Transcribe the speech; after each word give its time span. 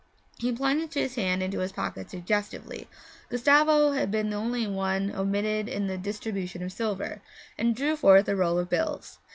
He 0.39 0.51
plunged 0.51 0.95
his 0.95 1.13
hand 1.13 1.43
into 1.43 1.59
his 1.59 1.71
pocket 1.73 2.09
suggestively 2.09 2.87
Gustavo 3.29 3.91
had 3.91 4.09
been 4.09 4.31
the 4.31 4.35
only 4.35 4.65
one 4.65 5.11
omitted 5.11 5.69
in 5.69 5.85
the 5.85 5.95
distribution 5.95 6.63
of 6.63 6.71
silver 6.71 7.21
and 7.55 7.75
drew 7.75 7.95
forth 7.95 8.27
a 8.27 8.35
roll 8.35 8.57
of 8.57 8.67
bills. 8.67 9.19